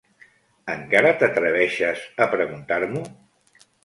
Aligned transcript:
Encara 0.75 1.11
t'atreveixes 1.19 2.05
a 2.25 2.29
preguntar-m'ho? 2.31 3.03